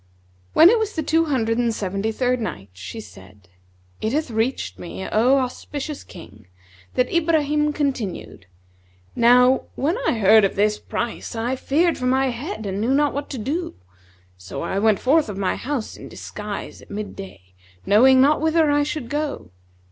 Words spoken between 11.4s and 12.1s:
feared for